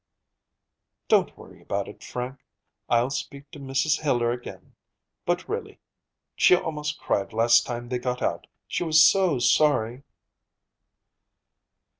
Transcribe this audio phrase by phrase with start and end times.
[1.09, 2.43] "Don't worry about it, Frank.
[2.89, 4.01] I'll speak to Mrs.
[4.01, 4.73] Hiller again.
[5.27, 5.77] But, really,
[6.35, 10.01] she almost cried last time they got out, she was so sorry."